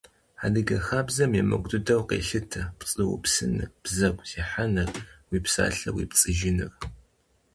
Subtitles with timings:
[0.43, 4.89] Адыгэ хабзэм емыкӀу дыдэу къелъытэ пцӀы упсыныр, бзэгу зехьэныр,
[5.29, 6.71] уи псалъэ уепцӀыжыныр.